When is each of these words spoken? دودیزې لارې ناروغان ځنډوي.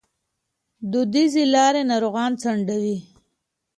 دودیزې 0.91 1.43
لارې 1.53 1.81
ناروغان 1.91 2.31
ځنډوي. 2.41 2.97